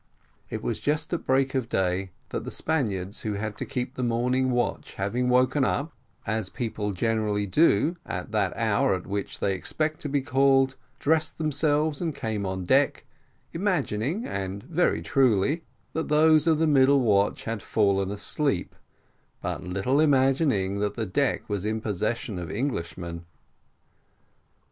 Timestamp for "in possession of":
21.63-22.49